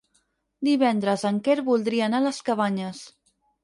[0.67, 3.09] Divendres en Quer voldria anar a les Cabanyes.